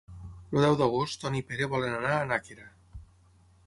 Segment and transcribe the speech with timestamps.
[0.55, 2.71] El deu d'agost en Ton i en Pere volen anar a Nàquera.